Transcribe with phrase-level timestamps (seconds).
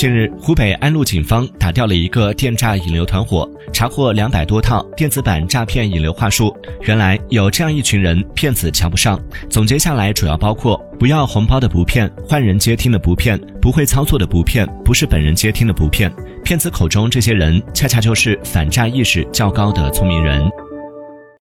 [0.00, 6.56] 近日湖北安陆警方打掉了一个电诈引流团伙查获两百多套电子版诈骗引流话术。
[6.84, 9.20] 原来有这样一群人骗子瞧不上。
[9.50, 16.10] 总结下来主要包括不要红包的不骗换人接听的不骗不会操作的不骗不是本人接听的不骗。
[16.42, 20.50] 骗子口中这些人恰恰就是反诈意识较高的聪明人。